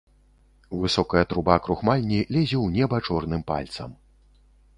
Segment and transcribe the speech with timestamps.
[0.83, 3.89] Высокая труба крухмальні лезе ў неба чорным пальцам.